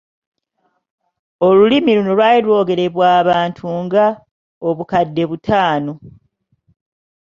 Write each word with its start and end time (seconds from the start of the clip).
Olulimi 1.47 1.91
luno 1.97 2.11
lwali 2.17 2.39
lwogerebwa 2.45 3.05
abantu 3.21 3.65
nga: 3.83 4.05
obukadde 4.69 5.23
butaano. 5.29 5.93